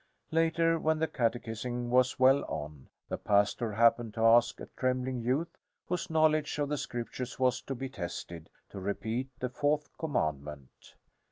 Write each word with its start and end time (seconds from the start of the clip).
Later, 0.31 0.79
when 0.79 0.97
the 0.97 1.07
catechizing 1.07 1.91
was 1.91 2.17
well 2.17 2.43
on, 2.45 2.89
the 3.07 3.19
pastor 3.19 3.71
happened 3.73 4.15
to 4.15 4.21
ask 4.25 4.59
a 4.59 4.65
trembling 4.75 5.21
youth 5.21 5.55
whose 5.85 6.09
knowledge 6.09 6.57
of 6.57 6.69
the 6.69 6.77
Scriptures 6.79 7.37
was 7.37 7.61
to 7.61 7.75
be 7.75 7.87
tested, 7.87 8.49
to 8.71 8.79
repeat 8.79 9.29
the 9.37 9.49
Fourth 9.49 9.95
Commandment. 9.99 10.95